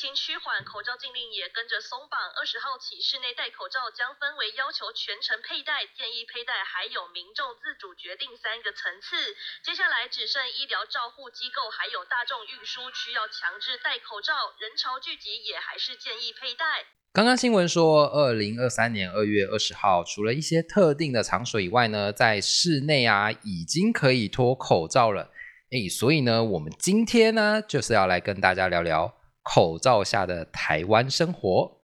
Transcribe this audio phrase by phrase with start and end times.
[0.00, 2.16] 情趋缓，口罩禁令也跟着松绑。
[2.32, 9.36] 二十号起，室内戴口罩将分为要求全程佩戴、建议佩戴，还有民众自主决定三个层次。
[9.62, 16.64] 接下来只剩医疗照护机构还有大众运输需要强制戴口罩，人潮聚集也还是建议佩戴。
[17.12, 25.30] 刚刚新闻说，二零二三年二月二十号，除了一些特定的场所以外呢，在室内啊已经可以脱口罩了。
[25.72, 31.80] 诶，所以呢，我们今天呢就是要来跟大家聊聊口罩下的台湾生活。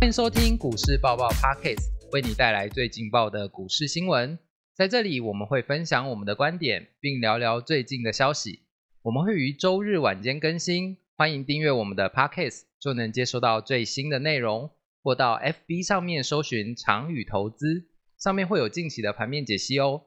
[0.00, 4.38] 欢迎收听股市爆爆 Pockets，为你带来最劲爆的股市新闻。
[4.74, 8.60] 在这里，我们会分享我们的观点，并聊聊最近的消息。
[9.02, 12.62] 我们会于周日晚间更新，欢迎订阅我们的 Pockets。
[12.78, 14.70] 就能接收到最新的内容，
[15.04, 17.84] 或到 FB 上面搜寻“长宇投资”，
[18.18, 20.04] 上面会有近期的盘面解析哦。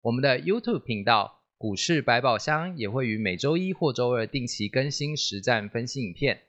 [0.00, 6.48] 我们的 YouTube 频道“股市百宝箱”也会于每周一或周二定期更新实战分析影片。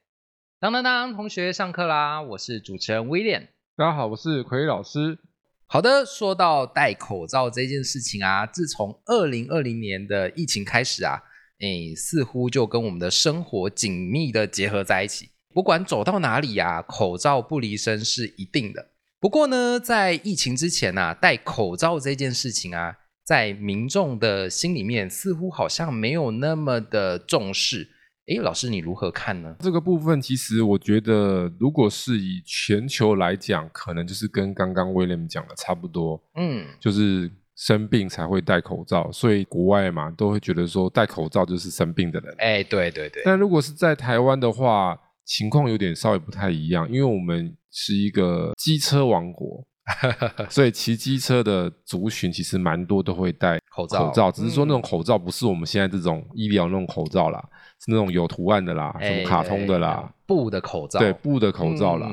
[0.60, 2.20] 当当当，同学上课啦！
[2.24, 5.20] 我是主持人威廉，大家好，我是奎老师。
[5.68, 11.22] 好的，说到戴口罩这件事情啊，自从二零二零年的疫情开始啊，
[11.60, 15.30] 诶，似乎就跟我们的生活紧密的结合在一起。
[15.54, 18.88] 不管走到哪里呀，口罩不离身是一定的。
[19.20, 27.90] 不过呢，在疫情之前呐，戴口罩这件事情啊，在民众的心里面似乎好像没有那么的重视。
[28.28, 29.56] 诶，老师你如何看呢？
[29.60, 36.22] 这个部分其实我觉得，如果是以全球来讲，可能就是跟刚刚威廉讲的差不多。
[36.36, 42.34] 嗯，就是生病才会戴口罩，所以国外嘛都会觉得说戴口罩就是生病的人。
[42.38, 43.24] 哎，对对对。
[43.26, 49.66] 但如果是在台湾的话，情况有点稍微不太一样，因为我们是一个机车王国，
[50.50, 54.08] 所以骑机车的族群其实蛮多都会戴口罩。
[54.08, 57.40] 口罩只是说那种口罩不是我们现在这种医疗那种口罩啦，
[57.80, 62.12] 是那种有图案的啦，什么卡通的啦，布的口罩，对，布的口罩啦。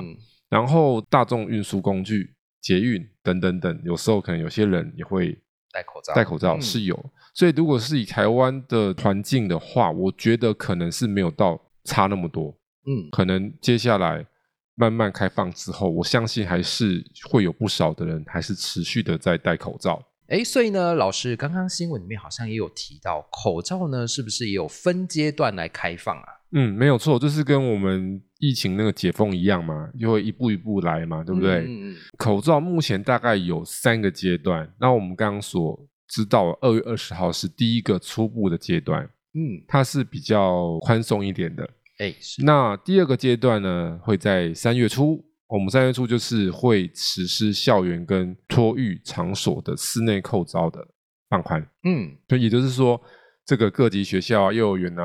[0.48, 5.38] 然后大众运输工具、捷运等等等，有时候可能有些人也会
[5.72, 6.14] 戴口罩。
[6.14, 12.56] 戴口罩是有，所以如果是以台湾的环境的话，我觉得可能是没有到差那么多。
[12.88, 14.24] 嗯，可能接下来
[14.74, 20.02] 慢慢开放之后，我相信还是会有不少的人还是持续的在戴口罩。
[20.28, 26.24] 哎，所以呢，老师刚刚新闻里面好像也有提到，口罩呢是不是也有分阶段来开放啊？
[26.52, 31.60] 嗯，没有错，就是跟我们疫情那个解封一样嘛，就会一步一步来嘛，对不对？
[31.66, 31.96] 嗯嗯。
[32.16, 41.68] 口罩目前大概有三个阶段，那我们刚刚所知道，二月二十号是第一个初步的阶段，嗯，它是比较宽松一点的。
[41.98, 42.14] 哎，
[42.44, 50.86] 那第二个阶段呢，会在三月初，我们三月初就是会实施校园跟托育场所的室内扣招的
[51.28, 51.60] 放宽。
[51.84, 53.00] 嗯，所以也就是说，
[53.44, 55.04] 这个各级学校啊、幼儿园啊、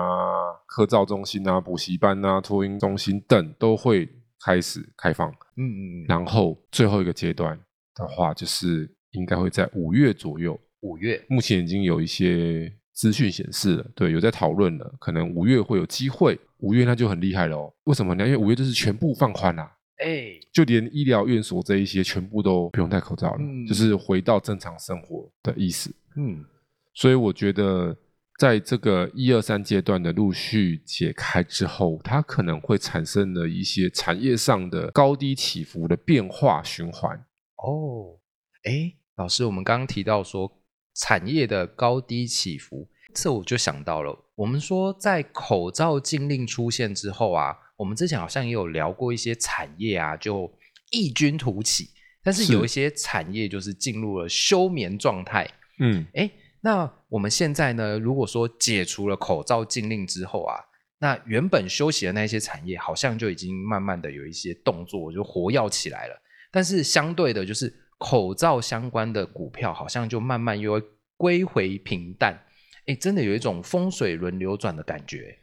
[0.67, 4.07] 科照中心啊、补习班啊、托婴中心等都会
[4.45, 5.29] 开始开放。
[5.57, 6.05] 嗯嗯嗯。
[6.07, 7.59] 然后最后一个阶段
[7.95, 10.59] 的话，就是应该会在五月左右。
[10.81, 16.39] 五月，目前已经有一些资讯显示了，对，有在讨论了，可能五月会有机会。
[16.59, 18.25] 五月那就很厉害了哦，为什么呢？
[18.25, 25.93] 因为五月就是全部放宽啦，哎，就连医疗院所这一些全部都不用戴口罩了，就是回到正常生活的意思。
[26.15, 26.45] 嗯，
[26.93, 27.93] 所以我觉得
[28.39, 37.17] 在这个一二三阶段的陆续解开之后，它可能会产生了一些产业上的高低起伏的变化循环。
[37.57, 38.17] 哦，
[38.63, 40.49] 哎，老师，我们刚刚提到说
[40.95, 42.87] 产业的高低起伏。
[43.13, 50.51] 这我就想到了，我们说在口罩禁令出现之后啊，我们之前好像也有聊过一些产业啊，就
[50.89, 51.89] 异军突起，
[52.23, 55.47] 但是有一些产业就是进入了休眠状态。
[55.79, 56.27] 嗯，哎，
[56.61, 60.55] 那我们现在呢，如果说解除了口罩禁令之后啊，
[60.97, 66.19] 那原本休息的那些产业好像就已经慢慢的有一些动作就活跃起来了，
[66.51, 70.83] 但是相对的，就是口罩相关的股票好像就慢慢又会
[71.17, 72.39] 归回平淡。
[72.85, 75.37] 哎，真的有一种风水轮流转的感觉。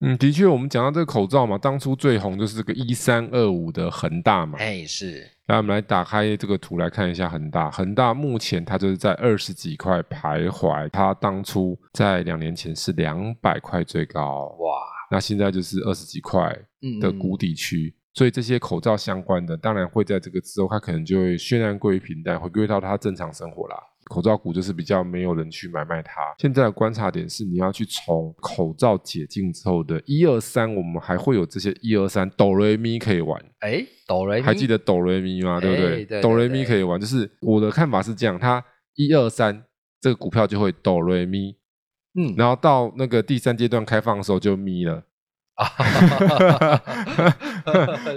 [0.00, 4.58] 嗯，的确，我们讲到这个口罩嘛，当初最红就是这个一三二五的恒大嘛。
[4.58, 5.26] 哎，是。
[5.46, 7.70] 那我们来打开这个图来看一下恒大。
[7.70, 14.78] 恒大目前它就是在二十几块徘徊，它当初在两年前是两百块最高，哇，
[15.10, 16.54] 那现在就是二十几块
[17.00, 17.94] 的谷底区。
[18.12, 23.76] 所以这些口罩相关的，当然会在这个之后，它可能就会渲然归于平淡，回归到它正常生活啦。
[24.08, 26.20] 口罩股就是比较没有人去买卖它。
[26.38, 33.40] 现在的观察点是，你要去从口罩解禁之后的一二三，我们还会有这些一二三哆瑞咪可以玩。
[33.60, 35.60] 哎，哆瑞咪还记得哆瑞咪吗？
[35.60, 36.04] 对不对？
[36.04, 38.64] 对哆瑞咪可以玩，就是我的看法是这样，它
[38.94, 39.64] 一二三
[40.00, 41.56] 这个股票就会哆瑞咪，
[42.14, 45.02] 嗯，然后到那个第三阶段开放的时候就咪了。
[45.56, 45.66] 啊，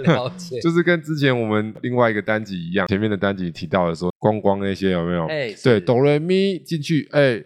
[0.04, 5.26] 了解， 就是跟之前我们另外一个单集一样，前面的单集提到的说光光那些有没有？
[5.26, 7.42] 哎，对，哆来咪进去，哎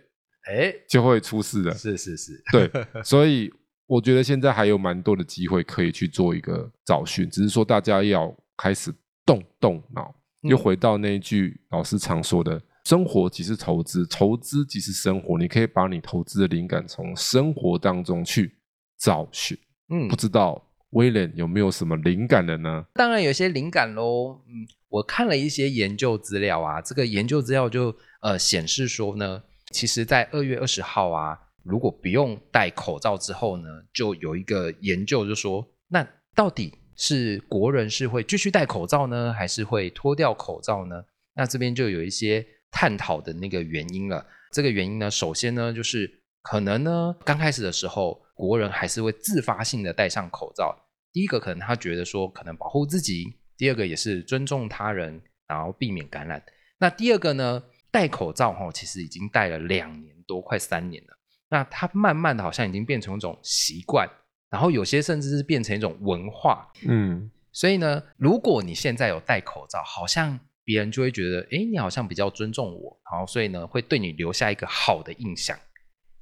[0.47, 1.73] 哎，就会出事的。
[1.73, 2.71] 是是是， 对，
[3.03, 3.53] 所以
[3.87, 8.93] 我觉得现在还有蛮多的机会可以去做一个找寻，只是说大家要开始
[9.25, 15.39] 动动脑，又回到那一句老师常说的：生活即是投资，投资即是生活。
[15.39, 18.57] 你可以把你投资的灵感从生活当中去
[18.99, 19.57] 找寻。
[19.89, 22.85] 嗯，不知道威廉有没有什么灵感的呢？
[22.95, 24.41] 当然有些灵感喽。
[24.47, 29.43] 嗯，我看了一些研究资料啊，这个研究资料就呃显示说呢，
[29.73, 41.05] 其实，在二月二十号啊，如果不用戴口罩之后呢，就有一个研究就说，那到底是国人是会继续戴口罩呢，还是会脱掉口罩呢？
[41.35, 44.25] 那这边就有一些探讨的那个原因了。
[44.53, 46.09] 这个原因呢，首先呢，就是
[46.45, 48.21] 可能呢，刚开始的时候。
[48.37, 50.77] 国人还是会自发性的戴上口罩。
[51.13, 56.43] 第一个可能他觉得说可能保护自己，第二个也是尊重他人，然后避免感染。
[56.79, 57.63] 那第二个呢，
[57.93, 61.17] 戴口罩哈，其实已经戴了两年多，快三年了。
[61.49, 64.11] 那它慢慢的好像已经变成一种习惯，
[64.51, 66.69] 然后有些甚至是变成一种文化。
[66.89, 75.57] 嗯，所以呢，如果你现在有戴口罩，好像别人就会觉得，哎，你好像比较尊重我，然后所以呢，会对你留下一个好的印象。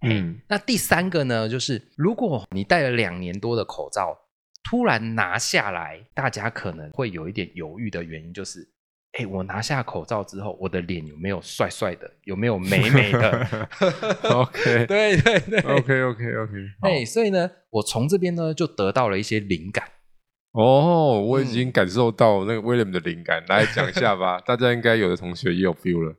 [0.02, 4.18] 嗯，那第三个呢，就是如果你戴了两年多的口罩，
[4.64, 8.66] 突然拿下来，大家可能会有一点犹豫的原因，就是，
[9.12, 13.68] 哎，我拿下口罩之后，我的脸有没有帅帅的，有没有美美的？
[14.30, 16.52] OK， 对对对，OK，OK，OK。
[16.80, 19.84] 哎，所以呢，我从这边呢就得到了一些灵感。
[20.52, 24.40] 哦，我已经感受到那个 William 的灵感，来讲一下吧。
[24.46, 26.16] 大家应该有的同学也有 feel 了。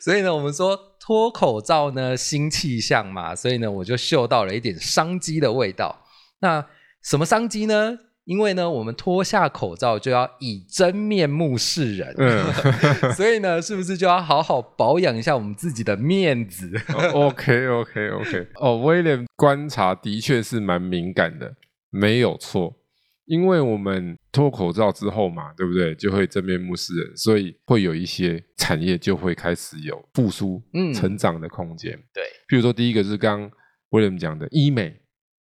[0.00, 0.87] 所以呢，我们说。
[1.08, 6.04] 脱口罩呢，新气象嘛，所以呢，我就嗅到了一点商机的味道。
[6.40, 6.62] 那
[7.02, 7.96] 什么商机呢？
[8.26, 12.52] 因为呢，我们脱下口罩就要以真面目示人，嗯，
[13.16, 16.70] 所以呢，是不是就要好好保养一下我们自己的面子
[17.14, 18.46] ？OK，OK，OK。
[18.56, 21.54] 哦，威廉观察的确是蛮敏感的，
[21.88, 22.74] 没有错。
[23.28, 25.94] 因为我们脱口罩之后嘛，对不对？
[25.94, 31.92] 就会正面目示人，所以会有一些产业就会开始有复苏、嗯，成长的空间。
[32.12, 33.50] 对，譬如说第一个是刚
[33.90, 34.88] 威廉讲的医美，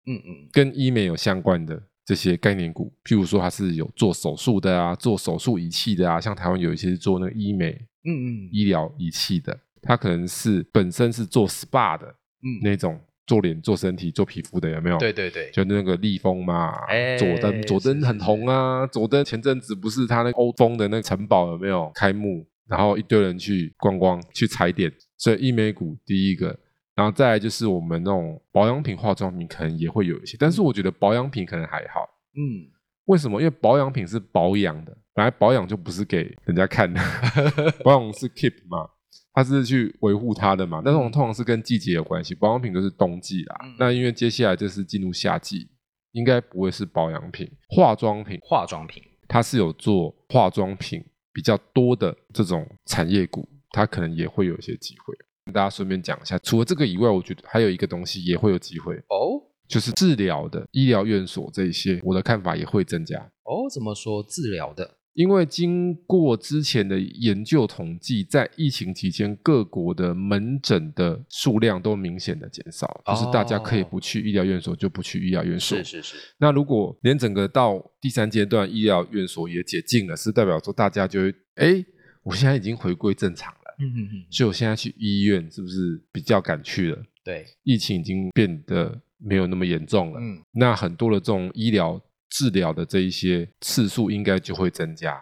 [0.05, 7.71] 嗯嗯，跟医美有相关的这些概念股，譬如说它是有做手术的啊，做手术仪器的啊，像台湾有一些是做那个医美，
[8.03, 12.07] 嗯嗯，医疗仪器的，它可能是本身是做 SPA 的，
[12.43, 12.99] 嗯，那种。
[13.27, 14.97] 做脸、做身体、做皮肤的有没有？
[14.97, 16.73] 对对对，就那个立丰嘛，
[17.19, 18.87] 佐登，佐登很红啊。
[18.87, 22.47] 佐登前阵子不是他那欧风的那个城堡有没有开幕？
[22.67, 26.47] 然后一堆人去观光、去踩点，所以医美股第一个，
[26.95, 32.01] 然后再来就是我们那种保养品、化妆品可能也会有一些，但是我觉得保养品可能还好。
[32.35, 32.67] 嗯，
[33.05, 33.39] 为什么？
[33.41, 37.01] 因为保养品是保养的，本来保养就不是给人家看的，
[37.85, 38.89] 保养是 keep 嘛。
[39.37, 40.81] 它是去维护它的嘛？
[40.83, 43.55] 但是我们通常是跟季节有关系，保养品都是冬季啦。
[43.77, 45.69] 那因为接下来就是进入夏季，
[46.13, 48.39] 应该不会是保养品、化妆品。
[48.41, 55.15] 化妆品它是有做化妆品比较多的这种产业股，它可能也会有一些机会。
[55.45, 59.37] 跟大家顺便讲一下，除了这个以外，我觉得还有一个东西也会有机会哦，
[59.69, 63.69] 就是治疗的医疗院所这一些，我的看法也会增加哦。
[63.71, 64.96] 怎么说治疗的？
[65.17, 75.75] 因为经过之前的研究统计，在疫情期间，各国的门诊的数量都明显的减少，就是大家可以不去医疗院所，就不去医疗院所。
[75.79, 76.15] 是是是。
[76.37, 81.83] 那如果连整个到第三阶段医疗院所也解禁了，是代表说大家就会，哎，
[82.21, 83.75] 我现在已经回归正常了。
[83.79, 84.25] 嗯嗯嗯。
[84.29, 87.03] 所以我现在去医院是不是比较敢去了？
[87.23, 90.19] 对，疫情已经变得没有那么严重了。
[90.21, 90.43] 嗯。
[90.51, 91.99] 那很多的这种医疗。
[92.29, 95.19] 治疗的这一些次数应该就会增加，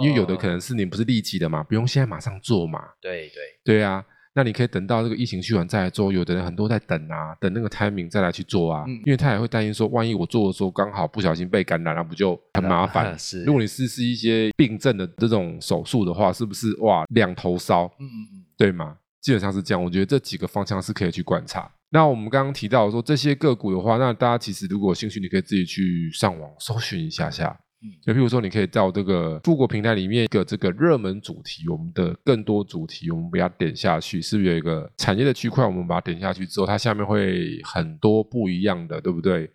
[0.00, 2.80] 因为有的可能是你不是立即的嘛，不用现在马上做嘛。
[3.00, 6.12] 对对对啊，那你可以等到这个疫情去完再来做。
[6.12, 13.18] 有的人很多在等啊，等那个 timing 再来去做啊，因为他也会担心说，万一我做的时候刚好不小心被感染了，不就很麻烦？
[13.18, 17.84] 是， 如果你是是一些病症的这种手术的话，是不是哇两头烧？
[17.98, 18.96] 嗯嗯嗯，对吗？
[19.22, 19.82] 基本上是这样。
[19.82, 21.70] 我觉得这几个方向是可以去观察。
[21.90, 27.48] 那我们刚刚提到说这些个股的话，那大家其实如果有兴趣，你可以自己去上网搜寻一下下。
[27.82, 35.64] 嗯就譬如说，你可以到这个富国平台里面一个这个热门主题，我们的更多主题，我们把它点下去，是不是有一个产业的区块？
[35.64, 39.48] 我们把它点下去之后，它下面会很多不一样的，对不对？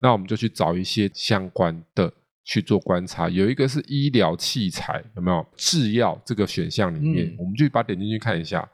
[0.00, 2.12] 那我们就去找一些相关的
[2.44, 3.28] 去做观察。
[3.28, 8.68] 有一个是医疗器材，有没有制药这个选项里面，我们就把它点进去看一下。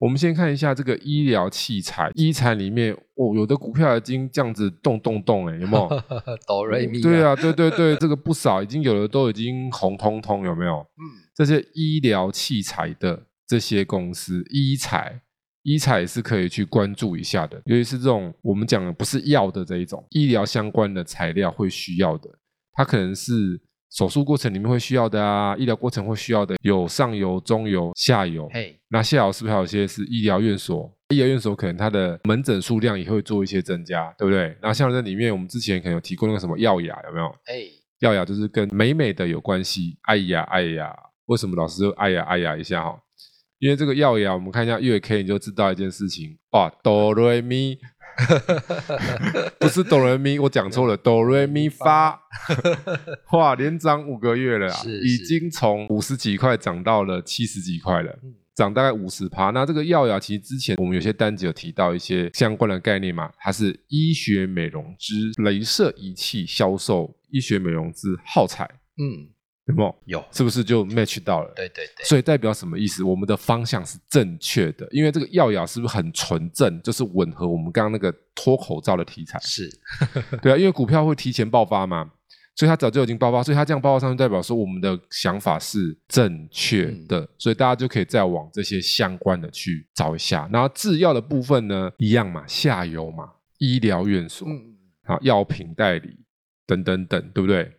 [0.00, 5.88] 我们先看一下这个医疗器材，医材里面哦，有的股票已经这样子动动动，哎，有没有？
[6.48, 7.02] 哆瑞咪。
[7.02, 10.78] 对啊，对对对，这个不少，已经有的都已经红彤彤，有没有？
[10.78, 11.04] 嗯，
[11.34, 15.20] 这些医疗器材的这些公司，医材，
[15.64, 22.30] 医材是可以去关注一下的，尤其是这种我们讲的不是药的这一种医疗相关的材料会需要的，
[22.72, 23.60] 它可能是。
[23.90, 28.48] 手术过程里面会需要的啊，医疗过程会需要的有上游、中游、下游。
[28.52, 30.90] 嘿，那下游是不是还有一些是医疗院所？
[31.08, 34.56] 医疗院所可能它的门诊数量也会做一些增加，对不对？
[34.62, 37.26] 那像这里面，我们之前可能有提过那个什么药雅，有没有？
[37.46, 37.64] 哎，
[37.98, 39.98] 药雅就是跟美美的有关系。
[40.02, 40.94] 哎呀，哎呀，
[41.26, 42.96] 为什么老师就哎呀哎呀一下哈？
[43.58, 47.76] 因为这个药雅，我们看一下月 K，你就知道一件事情哇，哆瑞咪。
[49.58, 52.20] 不是哆来咪，我讲错了，哆来咪发，
[53.32, 54.72] 哇，连涨五个月了，
[55.02, 58.18] 已经从五十几块涨到了七十几块了，
[58.54, 59.50] 涨大概五十趴。
[59.50, 68.64] 那这个药雅其实之前我们有些单子有提到一些相关的概念嘛，它是医学美容之镭射仪器销售，医学美容之耗材，
[68.98, 69.30] 嗯。
[69.70, 69.94] 有没有？
[70.04, 71.52] 有，是不是就 match 到了？
[71.56, 73.02] 对对对，所以代表什么意思？
[73.02, 76.80] 我们的方向是正确的，因为这个药雅是不是很纯正？
[76.82, 79.38] 就是吻合我们刚刚那个脱口罩的题材。
[79.40, 79.70] 是，
[80.42, 82.10] 对啊，因为股票会提前爆发嘛，
[82.56, 90.48] 所以它早就已经爆发，所以它这样爆发上去，代表说我们的想法是正确的，所以大家就可以再往这些相关的去找一下。
[90.52, 94.46] 然后制药的部分呢，一样嘛，下游嘛，医疗院所，
[95.04, 96.18] 好，药品代理
[96.66, 97.72] 等等等，对不对？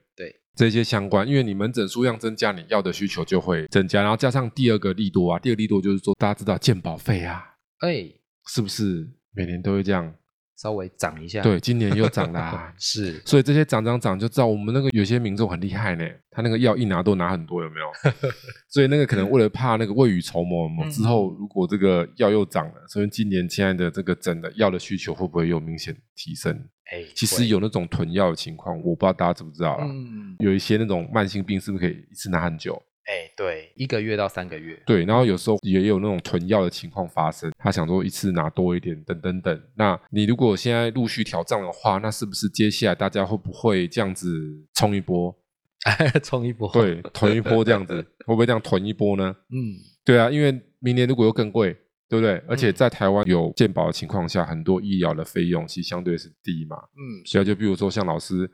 [0.56, 8.12] 这些相关，因为你门诊数量增加，你要的需求就会增加，然后加上第二个利多啊，第二个利多就是说，大家知道健保费啊，哎，
[8.48, 10.14] 是不是每年都会这样？
[10.62, 17.88] 稍微涨一下，对，今年又涨啦， 是，所以这些涨涨涨就知道我们那个有些民众很厉害呢，他那个药一拿都拿很多，有没有？
[18.70, 26.54] 所以那个可能为了怕那个未雨绸缪，之后如果这个药又涨了，所以今年现在的这个整的药的需求会不会有明显提升？
[26.92, 29.86] 哎，其实有那种囤药的情况，我不知道大家知不知道啦。
[29.90, 32.80] 嗯，有一些那种慢性病是不是可以一次拿很久？
[33.12, 34.82] 哎，对，一个月到三个月。
[34.86, 39.62] 对，然后有时候也有那种囤药的情况发生，他想说一次拿多一点，等等等。
[39.76, 45.38] 那你如果现在陆续调账的话，那是不是接下来大家会不会这样子冲一波？
[46.24, 46.72] 冲一波？
[46.72, 49.36] 对，囤一波这样子， 会不会这样囤一波呢？
[49.50, 49.76] 嗯，
[50.06, 51.74] 对啊，因为明年如果又更贵，
[52.08, 52.42] 对不对？
[52.48, 56.78] 而且在台湾有健保的情况下，很多医疗的费用其实相对是低嘛。
[56.78, 58.50] 嗯，所以就比如说像老师。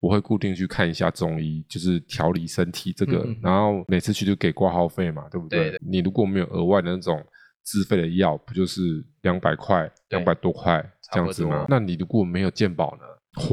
[0.00, 5.76] 我会固定去看一下中医，就是调理身体这个，然后每次去就给挂号费嘛，对不对？
[5.80, 7.24] 你如果没有额外的那种
[7.64, 11.66] 自费的药，不就是两百块、两百多块这样子吗？
[11.68, 13.02] 那你如果没有健保呢？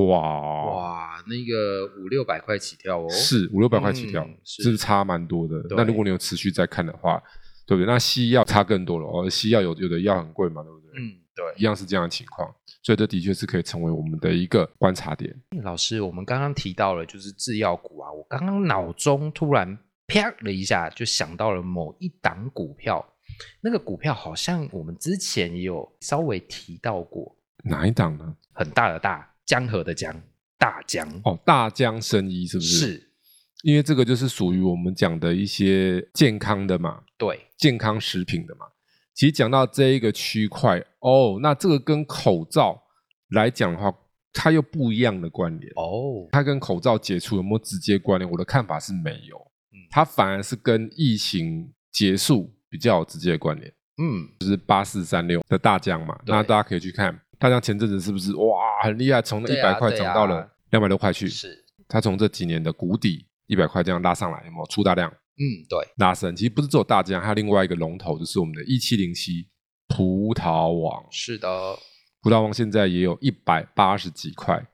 [0.05, 5.55] 哇哇，那个五六百块起跳哦，是五六百块起跳，是不是差蛮多的？
[5.71, 7.21] 那如果你有持续在看的话，
[7.65, 7.91] 对不对？
[7.91, 10.91] 那西药差更多了哦，西药有有的药很贵嘛，对不对？
[10.97, 11.21] 嗯。
[11.35, 12.49] 对，一样是这样的情况，
[12.85, 15.35] 所以这的确是可以成为我们的一个观察点。
[15.63, 19.75] 老师，我们刚刚提到了就是制药股啊，我刚刚脑中突然
[20.05, 23.03] 啪了一下，就想到了某一档股票，
[23.59, 28.35] 那个股票好像我们之前也有稍微提到过，哪一档呢？
[28.53, 30.15] 很大的大江河的江，
[30.59, 32.77] 大江哦，大江生医是不是？
[32.77, 33.11] 是，
[33.63, 38.67] 因为这个就是属于我们讲的一些健康的嘛，对，健康食品的嘛。
[39.15, 42.83] 其实讲到这一个区块哦，那这个跟口罩
[43.29, 43.91] 来讲的话，
[44.33, 46.27] 它又不一样的关联哦。
[46.33, 48.29] 它跟口罩解除有没有直接关联？
[48.29, 49.39] 我的看法是没有，
[49.89, 53.73] 它反而是跟疫情结束比较有直接的关联。
[53.97, 61.29] 嗯，就是八四三六的大疆嘛，那大家可以去看大疆前阵子是不是哇很厉害，从那一百块涨到了两百多块去。
[61.29, 65.09] 是，它从这几年的谷底一百块这样拉上来，有没有出大量？
[65.37, 69.49] 嗯，对，拉升其实不是只有大疆，还有另外一个龙头，就是我们的一七零七
[69.89, 71.05] 葡萄王。
[71.11, 71.77] 是的，
[72.21, 74.65] 葡萄王现在也有一百八十几块，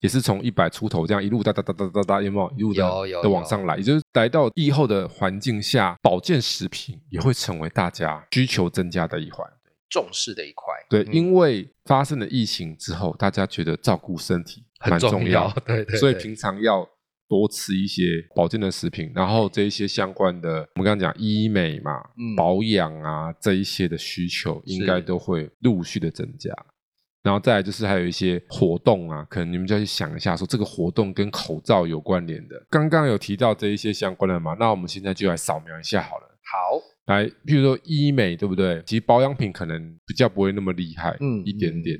[0.00, 3.76] 也是从一百出头这样一路哒哒哒哒哒哒，有没有一路的的往上来？
[3.76, 9.48] 也就是来到疫后的环境下，保健食品也会成为大家需求增加的一环，
[9.88, 10.74] 重视的一块。
[10.90, 16.84] 对，因为发生了疫情之后，大家觉得照顾身体很重要，对对，所以平常要。
[17.28, 18.04] 多吃一些
[18.34, 21.92] 保健的食品，然后这一些相关的，我们刚刚讲医美嘛，
[22.36, 26.54] 保养啊这一些的需求，应该都会陆续的增加。
[27.22, 32.66] 然后再来就是还有一些活动啊，可能你们就要去想一下，说这个活动跟口罩有关联的。
[32.68, 36.38] 刚刚有提到这一些相关的嘛，那我们现在就来扫描一下好了。
[36.52, 38.82] 好，来，譬如说医美，对不对？
[38.84, 41.98] 其实保养品可能比较不会那么厉害，嗯一点点。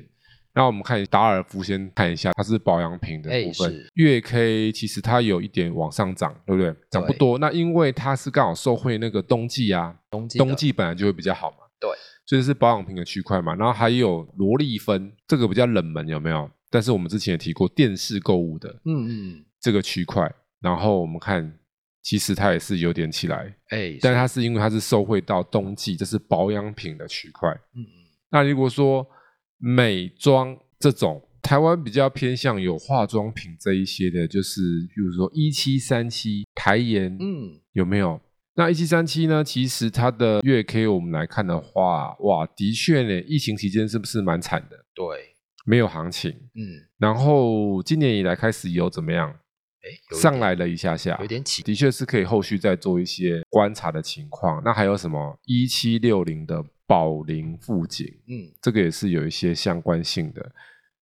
[0.55, 3.91] 那我们看达尔夫，先看一下，它是保养品的哎部分是。
[3.95, 6.73] 月 K 其实它有一点往上涨，对不对？
[6.89, 7.37] 涨不多。
[7.37, 11.57] 那因为它是刚好受惠那个冬季啊，冬季冬季本来就会比较好嘛。
[11.77, 11.89] 对，
[12.25, 13.53] 所以是保养品的区块嘛。
[13.55, 16.49] 然后还有罗丽芬，这个比较冷门，有没有？
[16.69, 21.53] 但是我们之前也提过电视购物的嗯嗯，这个区块，然后我们看，
[22.01, 27.49] 其实它也是有点起来，哎，但它是因为它是受惠到冬季，这是保养品的区块。
[27.75, 29.05] 嗯嗯那如果说
[29.57, 34.61] 美妆这种，台湾比较偏向有化妆品这一些的，就是
[34.93, 38.19] 比如说一七三七台盐，嗯，有没有？
[38.55, 39.43] 那一七三七呢？
[39.43, 44.77] 其实它的月 K 我们来看的话，哇，的确呢，疫情期间是不是蛮惨的？
[44.93, 45.35] 对，
[45.65, 46.31] 没有行情。
[46.31, 49.35] 嗯，然后今年以来开始有怎么样？
[50.19, 54.59] 上来了一下下，有点起，的确是可以后续再做一些观察的情况。
[54.65, 60.51] 那还有什么一七六零的宝林富锦，嗯这个也是有一些相关性的。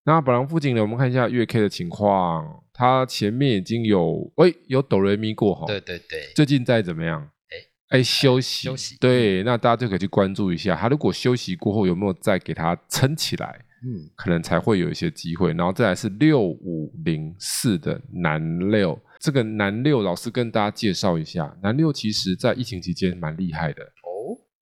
[0.05, 7.21] 那宝林富锦呢，我们看一下月 K 的情况，它前面已经有喂有哆瑞咪过哈，对对对，最近在怎么样？
[7.49, 15.53] 哎哎，休息休息对，那大家就可以去关注一下，他如果休息过后有没有再给他撑起来，嗯可能才会有一些机会。
[15.53, 23.87] 然后再来是六五零四的南六，这个南六老师跟大家介绍一下，南六其实在疫情期间蛮厉害的，哦，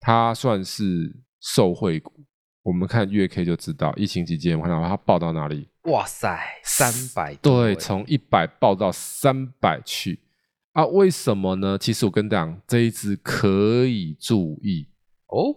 [0.01, 2.13] 它算是受惠股。
[2.63, 5.69] 我们看月 K 就知道，疫情期间我看到它爆到哪里？
[5.85, 10.21] 哇塞，三百对，从一百爆到三百去
[10.73, 10.85] 啊？
[10.85, 11.79] 为什么呢？
[11.79, 14.87] 其实我跟大家讲，这一只可以注意。
[15.29, 15.57] 哦，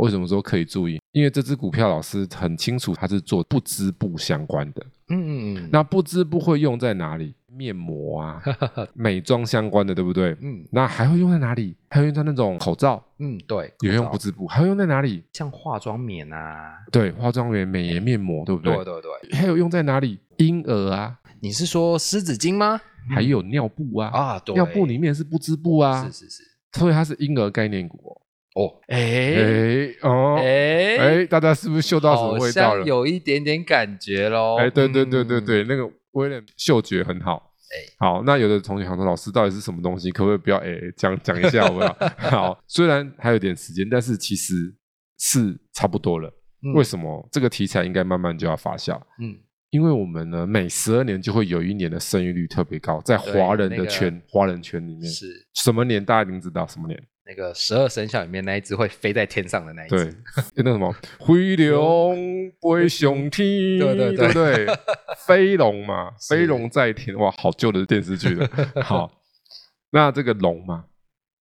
[0.00, 0.98] 为什么说可以注意？
[1.12, 4.84] 因为这只股票老师很清楚，它是做不织布相关的。
[5.08, 7.34] 嗯嗯嗯，那不织布会用在哪里？
[7.60, 8.42] 面膜啊，
[8.94, 10.34] 美妆相关的，对不对？
[10.40, 11.76] 嗯那还会用在哪里？
[11.90, 15.22] 还会用在那种口罩，嗯对，也用不织布，还会用在哪里？
[15.34, 18.74] 像化妆棉啊，对，化妆棉、美颜面膜，对不对？
[18.76, 20.18] 对对对，还有用在哪里？
[20.38, 22.80] 婴儿啊，你是说湿纸巾吗？
[23.14, 26.42] 还有尿布啊，啊，对，尿布里面是不织布啊，是是是，
[26.78, 28.16] 所以它是婴儿概念股哦。
[28.56, 32.86] 哦，哎哎哦，哎哎，大家是不是嗅到什么味道了像？
[32.86, 34.56] 有一点点感觉喽。
[34.58, 37.49] 哎，对对对对嗯，对，那个威廉嗅觉很好。
[37.70, 40.10] 哎好，那有的同学想说，老师到底是什么东西？
[40.10, 41.96] 可不可以不要哎讲讲一下好不好？
[42.30, 44.74] 好，虽然还有点时间，但是其实
[45.18, 46.28] 是差不多了。
[46.62, 49.00] 嗯为什么这个题材应该慢慢就要发酵？
[49.18, 49.34] 嗯，
[49.70, 57.02] 因为我们呢，每十二年就会有一年的生育率特别高，在华人那个的圈、华人圈里面，是什么年大家一定知道什么年？
[57.30, 60.22] 那个十二生肖里面那一只会飞在天上的那一对只，，
[60.64, 60.92] 那什么
[61.24, 63.46] 飞龙飞雄天，
[63.78, 64.66] 对对对不对？
[65.24, 68.50] 飞龙嘛，飞龙在天，哇，好旧的电视剧了。
[68.82, 69.22] 好，
[69.92, 70.86] 那这个龙嘛，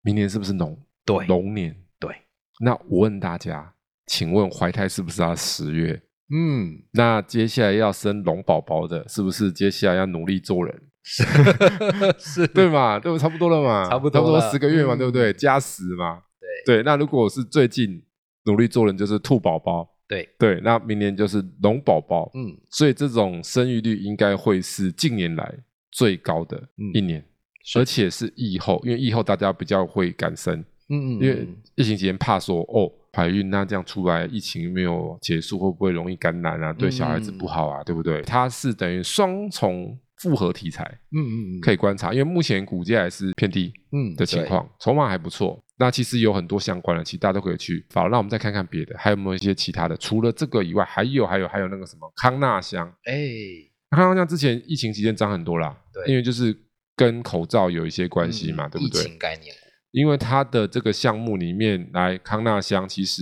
[0.01, 0.77] 明年是不是龙？
[1.05, 1.73] 对龙年。
[2.01, 2.13] 对，
[2.59, 3.73] 那我问大家，
[4.07, 6.01] 请问怀胎是不是要十月？
[6.29, 10.86] 嗯，那接下来要生龙宝宝的，是不是接下来要努力做人？
[12.19, 12.99] 是，对嘛？
[12.99, 13.17] 对不？
[13.17, 15.31] 差不多了嘛，差不多差不多十个月嘛，嗯对不对？
[15.33, 16.21] 加十嘛。
[16.65, 18.01] 对对，那如果我是最近
[18.45, 19.87] 努力做人，就是兔宝宝。
[20.07, 22.31] 对，对，那明年就是龙宝宝。
[22.33, 25.53] 嗯，所以这种生育率应该会是近年来
[25.91, 27.23] 最高的嗯一年，
[27.63, 36.71] 是而且是疫后，因为疫后大家比较会敢生，嗯嗯，因为疫情期间怕说哦怀孕那这样出来疫情没有结束，会不会容易感染啊？
[36.71, 38.21] 对小孩子不好啊，对不对？
[38.21, 45.63] 它是等于双重复合题材，嗯嗯嗯，可以观察，因为目前股价还是偏低嗯的情，况，筹码还不错。
[45.79, 49.95] 那其实有很多相关的，其实大家都可以去好，那我们再看看别的，还有没有一些其他的？
[49.97, 56.55] 除了这个以外，还有还有还有那个什么康纳香，对哎，康纳香之前疫情期间涨很多啦，对因为就是
[56.95, 59.05] 跟口罩有一些关系嘛，嗯对不对疫？
[59.05, 59.53] 情概念，
[59.91, 63.21] 因为它的这个项目里面来康纳香，其实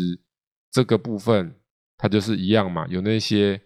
[0.71, 1.53] 这个部分
[1.97, 3.59] 它就是一样嘛，有那些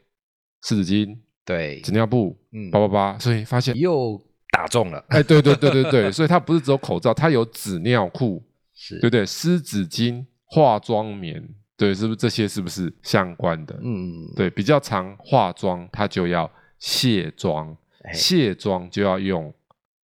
[0.63, 1.15] 湿纸巾、
[1.49, 8.43] 对纸，尿布，嗯叭叭叭，所以发现又打中了，哎，对对对对对，所以它不是只有口罩，它有纸尿裤，
[8.75, 9.25] 是对不对？
[9.25, 11.43] 湿纸巾、化妆棉，
[11.75, 13.75] 对，是不是这些是不是相关的？
[13.83, 19.51] 嗯，对，比较常化妆，它就要卸妆，哎卸妆就要用，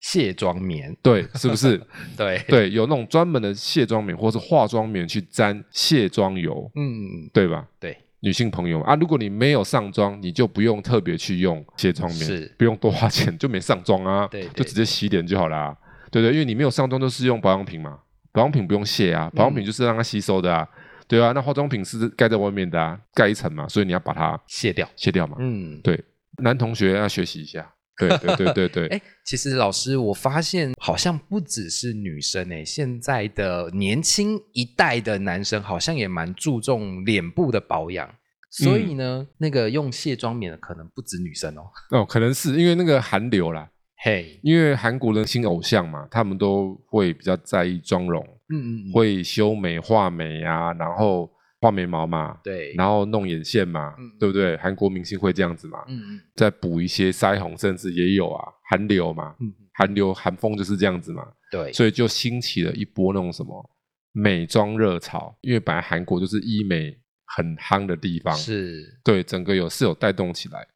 [0.02, 1.80] 卸妆棉，对，是不是？
[2.18, 7.68] 对，对，有那种专门的卸妆棉或是化妆棉去沾卸妆油，嗯，对吧？
[7.80, 15.78] 对，女性朋友啊，如果你没有上妆，你就不用特别去用卸妆棉，是不用多花钱，就没上妆啊，对对就直接洗脸就好啦，
[16.10, 16.32] 对对？
[16.32, 18.00] 因为你没有上妆，都是用保养品嘛，
[18.32, 20.68] 保养品不用卸啊，保养品就是让它吸收的啊。
[21.08, 25.38] 对啊，那化妆品是盖在外面的啊，盖一层嘛，所以你要把它卸掉，卸掉嘛。
[25.40, 26.04] 嗯，对，
[26.40, 27.75] 男同学要学习一下。
[27.98, 28.88] 对对对对对。
[28.96, 38.10] 哎，其实老师，我发现好像不只是女生哎，现在的年轻一代的男生好像也蛮注重脸部的保养。
[38.50, 41.64] 所以呢，那个用卸妆棉的可能不止女生哦。
[41.92, 43.70] 哦，可能是因为那个韩流啦。
[43.98, 51.30] 嘿，因为韩国的新偶像嘛，他们都会比较在意妆容，嗯嗯，会修眉、画眉啊，然后
[51.66, 54.56] 画眉毛嘛，对，然后弄眼线嘛，对不对？
[54.58, 63.70] 韩国明星会这样子嘛，嗯嗯，再补一些腮红，甚至也有啊，韩流嘛，嗯，韩流韩风就是这样子嘛，对，所以就兴起了一波那种什么
[64.12, 69.00] 美妆热潮，因为本来韩国就是医美很夯的地方，是。
[69.04, 70.68] 对整个有是有带动起来，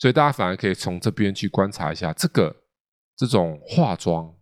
[0.00, 2.54] 所以大家反而可以从这边去观察一下这个。
[3.20, 4.32] 这种化妆，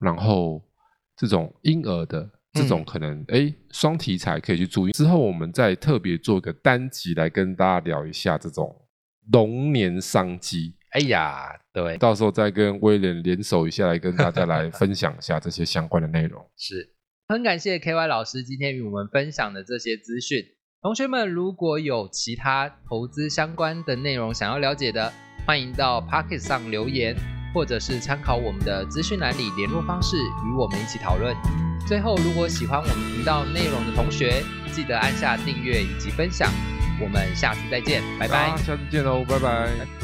[0.00, 0.60] 然后
[1.16, 4.92] 这种婴儿的这种可能，哎，双题材可以去注意。
[4.92, 8.74] 之后我们再特别做个单集来跟大家聊一下这种
[9.32, 10.74] 龙年商机。
[10.92, 16.42] 哎呀，对，到时候再跟威廉联手一下，来跟大家来分享一下这些相关的内容。
[16.56, 16.94] 是
[17.28, 20.42] 很感谢 K Y 老师今天与我们分享的这些资讯。
[20.80, 25.12] 同学们如果有其他投资相关的内容想要了解的，
[25.44, 27.35] 欢迎到 Pocket 上留言。
[27.56, 31.34] 或者是参考我们的资讯栏里联络方式，与我们一起讨论。
[31.86, 36.52] 最后，如果喜欢我们频道内容的同学，记得按下订阅以及分享。
[37.00, 38.54] 我们下次再见，拜拜。
[38.58, 39.95] 下次见喽，拜拜。